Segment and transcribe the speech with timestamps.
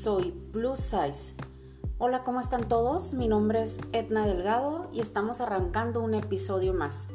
[0.00, 1.34] soy Plus Size.
[1.98, 3.12] Hola, ¿cómo están todos?
[3.12, 7.08] Mi nombre es Edna Delgado y estamos arrancando un episodio más.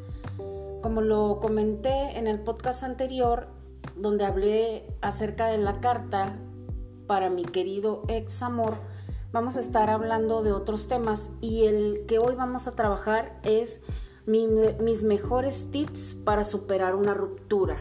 [0.84, 3.48] Como lo comenté en el podcast anterior,
[3.95, 6.38] donde hablé acerca de la carta
[7.08, 8.76] para mi querido ex amor,
[9.31, 13.81] vamos a estar hablando de otros temas y el que hoy vamos a trabajar es
[14.27, 17.77] mis mejores tips para superar una ruptura.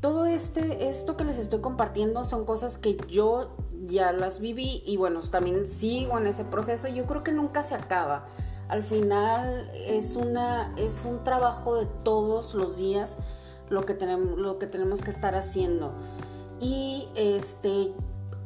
[0.00, 3.50] Todo este, esto que les estoy compartiendo son cosas que yo
[3.90, 6.88] ya las viví y bueno, también sigo en ese proceso.
[6.88, 8.26] Yo creo que nunca se acaba.
[8.68, 13.16] Al final es, una, es un trabajo de todos los días
[13.68, 15.92] lo que tenemos, lo que, tenemos que estar haciendo.
[16.60, 17.92] Y este,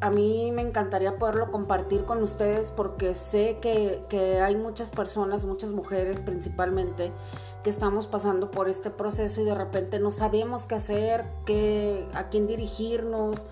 [0.00, 5.44] a mí me encantaría poderlo compartir con ustedes porque sé que, que, hay muchas personas,
[5.44, 7.12] muchas mujeres principalmente,
[7.62, 12.28] que estamos pasando por este proceso y de repente no sabemos qué hacer, qué, a
[12.28, 13.46] quién dirigirnos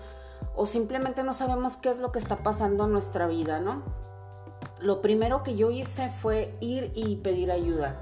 [0.55, 3.83] o simplemente no sabemos qué es lo que está pasando en nuestra vida, ¿no?
[4.79, 7.99] Lo primero que yo hice fue ir y pedir ayuda.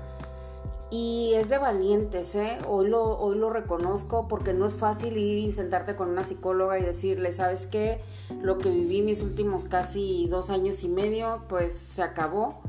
[0.90, 2.58] Y es de valientes, ¿eh?
[2.68, 6.78] Hoy lo, hoy lo reconozco porque no es fácil ir y sentarte con una psicóloga
[6.80, 8.02] y decirle, ¿sabes qué?
[8.42, 12.62] Lo que viví mis últimos casi dos años y medio, pues se acabó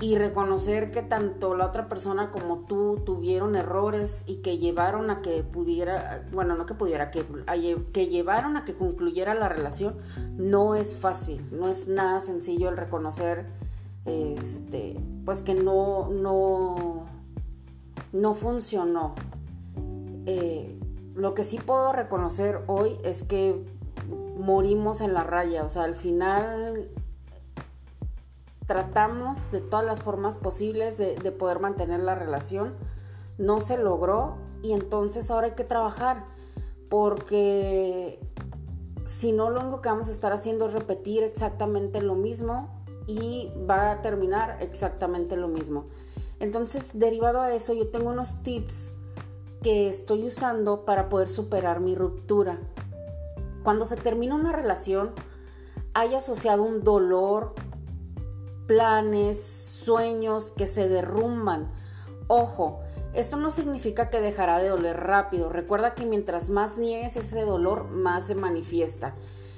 [0.00, 5.22] y reconocer que tanto la otra persona como tú tuvieron errores y que llevaron a
[5.22, 7.26] que pudiera, bueno, no que pudiera, que,
[7.92, 9.96] que llevaron a que concluyera la relación,
[10.36, 13.46] no es fácil, no es nada sencillo el reconocer,
[14.04, 17.06] este, pues que no, no,
[18.12, 19.14] no funcionó.
[20.26, 20.78] Eh,
[21.16, 23.66] lo que sí puedo reconocer hoy es que
[24.38, 26.88] morimos en la raya, o sea, al final
[28.68, 32.74] tratamos de todas las formas posibles de, poder mantener la relación.
[33.38, 36.26] No se logró y entonces ahora hay que trabajar
[36.90, 38.20] porque
[39.06, 43.50] si no lo único que vamos a estar haciendo es repetir exactamente lo mismo y
[43.68, 45.86] va a terminar exactamente lo mismo.
[46.38, 48.92] Entonces, derivado a eso, yo tengo unos tips
[49.62, 52.60] que estoy usando para poder superar mi ruptura.
[53.62, 55.12] Cuando se termina una relación,
[55.94, 57.54] hay asociado un dolor,
[58.68, 61.72] planes, sueños que se derrumban.
[62.28, 62.78] Ojo,
[63.14, 65.48] esto no significa que dejará de doler rápido.
[65.48, 69.14] Recuerda que mientras más niegues ese dolor, más se manifiesta.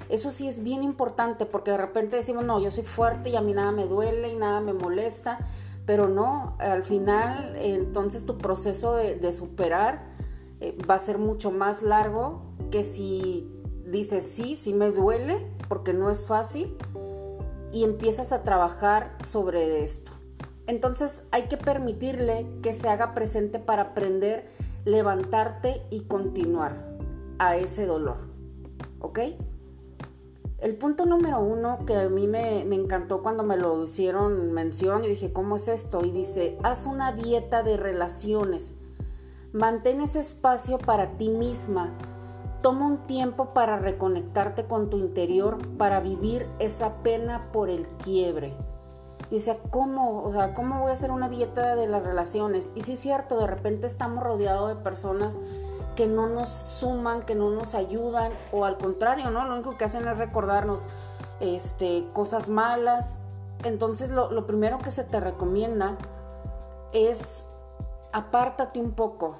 [0.09, 3.41] Eso sí es bien importante porque de repente decimos, no, yo soy fuerte y a
[3.41, 5.39] mí nada me duele y nada me molesta,
[5.85, 10.03] pero no, al final entonces tu proceso de, superar
[10.59, 12.41] eh, va a ser mucho más largo
[12.71, 13.49] que si
[13.85, 16.77] dices, sí, sí me duele, porque no es fácil,
[17.71, 20.11] y empiezas a trabajar sobre esto.
[20.67, 24.45] Entonces hay que permitirle que se haga presente para aprender,
[24.85, 26.75] levantarte y continuar
[27.39, 28.17] a ese dolor.
[28.99, 29.19] ¿Ok?
[30.59, 35.01] El punto número uno que a mí me, me, encantó cuando me lo hicieron mención,
[35.01, 36.05] yo dije, ¿cómo es esto?
[36.05, 38.75] Y dice, haz una dieta de relaciones.
[39.53, 41.97] Mantén ese espacio para ti misma
[42.61, 48.53] Toma un tiempo para reconectarte con tu interior, para vivir esa pena por el quiebre.
[49.31, 50.23] Y sea, ¿cómo?
[50.23, 52.71] O sea, ¿cómo voy a hacer una dieta de las relaciones?
[52.75, 55.39] Y sí es cierto, de repente estamos rodeados de personas
[55.95, 59.45] que no nos suman, que no nos ayudan, o al contrario, ¿no?
[59.45, 60.87] Lo único que hacen es recordarnos
[61.39, 63.19] este, cosas malas.
[63.63, 65.97] Entonces, lo, lo primero que se te recomienda
[66.93, 67.45] es
[68.13, 69.35] apártate un poco,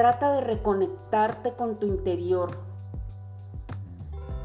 [0.00, 2.56] Trata de reconectarte con tu interior.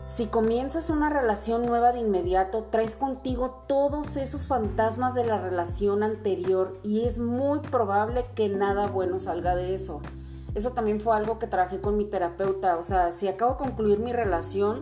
[0.05, 6.03] Si comienzas una relación nueva de inmediato, traes contigo todos esos fantasmas de la relación
[6.03, 10.01] anterior y es muy probable que nada bueno salga de eso.
[10.55, 12.77] Eso también fue algo que trabajé con mi terapeuta.
[12.77, 14.81] O sea, si acabo de concluir mi relación,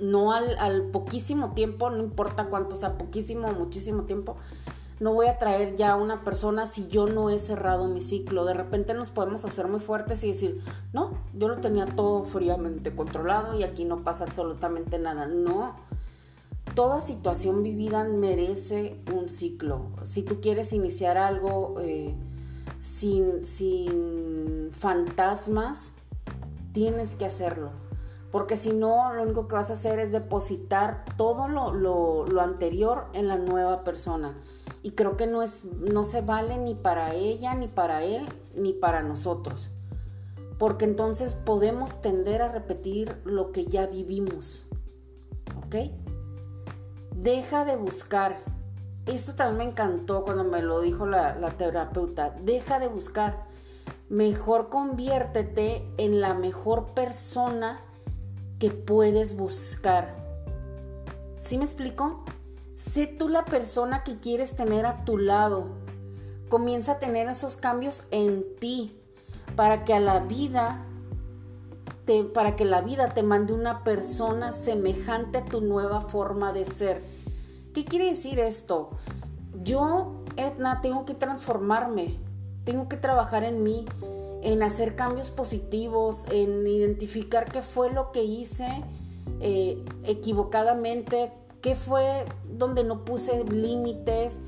[0.00, 4.34] no al, al poquísimo tiempo, no importa cuánto sea, poquísimo o muchísimo tiempo,
[5.00, 8.44] no voy a traer ya a una persona si yo no he cerrado mi ciclo.
[8.44, 10.60] De repente nos podemos hacer muy fuertes y decir,
[10.92, 15.26] no, yo lo tenía todo fríamente controlado y aquí no pasa absolutamente nada.
[15.26, 15.76] No,
[16.74, 19.90] toda situación vivida merece un ciclo.
[20.02, 22.16] Si tú quieres iniciar algo eh,
[22.80, 25.92] sin, sin fantasmas,
[26.72, 27.70] tienes que hacerlo.
[28.32, 32.40] Porque si no, lo único que vas a hacer es depositar todo lo, lo, lo
[32.42, 34.34] anterior en la nueva persona
[34.82, 38.72] y creo que no, es, no se vale ni para ella, ni para él, ni
[38.72, 39.70] para nosotros.
[40.58, 44.64] Porque entonces podemos tender a repetir lo que ya vivimos.
[45.56, 45.76] ¿Ok?
[47.14, 48.40] Deja de buscar.
[49.06, 52.30] Esto también me encantó cuando me lo dijo la, la terapeuta.
[52.42, 53.46] Deja de buscar.
[54.08, 57.80] Mejor conviértete en la mejor persona
[58.58, 60.16] que puedes buscar.
[61.38, 62.24] ¿Sí me explico?
[62.78, 65.66] Sé tú la persona que quieres tener a tu lado.
[66.48, 68.96] Comienza a tener esos cambios en ti
[69.56, 70.86] para que a la vida
[72.04, 76.66] te, para que la vida te mande una persona semejante a tu nueva forma de
[76.66, 77.02] ser.
[77.74, 78.90] ¿Qué quiere decir esto?
[79.64, 82.16] Yo, Edna, tengo que transformarme,
[82.62, 83.86] tengo que trabajar en mí,
[84.42, 88.68] en hacer cambios positivos, en identificar qué fue lo que hice
[89.40, 94.40] eh, equivocadamente, qué fue donde no puse límites,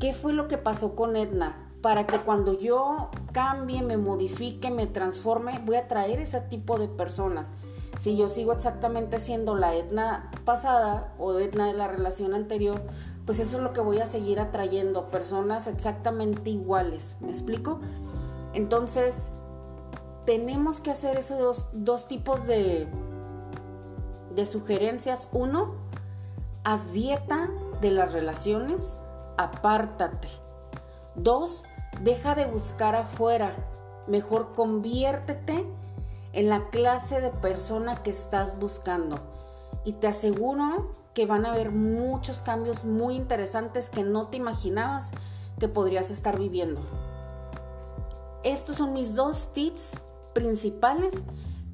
[0.00, 4.86] qué fue lo que pasó con Edna, para que cuando yo cambie, me modifique, me
[4.86, 7.50] transforme, voy a traer ese tipo de personas.
[7.98, 12.82] Si yo sigo exactamente siendo la Edna pasada o Edna de la relación anterior,
[13.24, 17.16] pues eso es lo que voy a seguir atrayendo, personas exactamente iguales.
[17.20, 17.80] ¿Me explico?
[18.52, 19.36] Entonces,
[20.26, 22.88] tenemos que hacer esos dos, tipos de,
[24.34, 25.28] de sugerencias.
[25.32, 25.74] Uno,
[26.64, 27.50] haz dieta
[27.80, 28.96] de las relaciones,
[29.36, 30.28] apártate.
[31.14, 31.64] Dos,
[32.00, 33.54] deja de buscar afuera,
[34.08, 35.64] mejor conviértete
[36.32, 39.18] en la clase de persona que estás buscando.
[39.84, 45.12] Y te aseguro que van a haber muchos cambios muy interesantes que no te imaginabas
[45.60, 46.80] que podrías estar viviendo.
[48.42, 50.02] Estos son mis dos tips
[50.32, 51.22] principales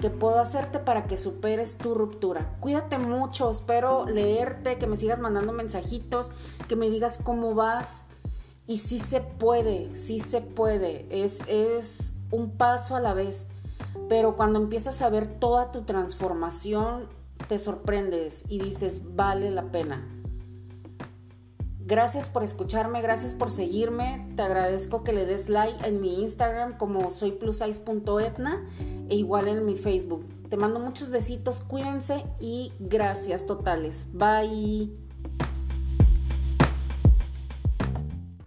[0.01, 2.57] que puedo hacerte para que superes tu ruptura.
[2.59, 6.31] Cuídate mucho, espero leerte, que me sigas mandando mensajitos,
[6.67, 8.03] que me digas cómo vas.
[8.67, 13.47] Y sí se puede, sí se puede, es, es un paso a la vez.
[14.09, 17.07] Pero cuando empiezas a ver toda tu transformación,
[17.47, 20.20] te sorprendes y dices, vale la pena.
[21.91, 24.25] Gracias por escucharme, gracias por seguirme.
[24.37, 27.37] Te agradezco que le des like en mi Instagram como soy
[29.09, 30.23] e igual en mi Facebook.
[30.49, 34.07] Te mando muchos besitos, cuídense y gracias totales.
[34.13, 35.10] Bye.